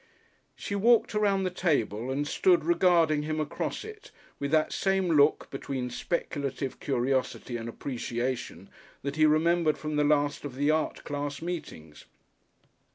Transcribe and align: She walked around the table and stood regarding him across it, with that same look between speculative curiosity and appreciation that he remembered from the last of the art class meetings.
She 0.55 0.73
walked 0.73 1.13
around 1.13 1.43
the 1.43 1.51
table 1.51 2.09
and 2.09 2.27
stood 2.27 2.65
regarding 2.65 3.21
him 3.21 3.39
across 3.39 3.85
it, 3.85 4.09
with 4.39 4.49
that 4.49 4.73
same 4.73 5.09
look 5.09 5.47
between 5.51 5.91
speculative 5.91 6.79
curiosity 6.79 7.55
and 7.55 7.69
appreciation 7.69 8.71
that 9.03 9.15
he 9.15 9.27
remembered 9.27 9.77
from 9.77 9.97
the 9.97 10.03
last 10.03 10.43
of 10.43 10.55
the 10.55 10.71
art 10.71 11.03
class 11.03 11.39
meetings. 11.39 12.05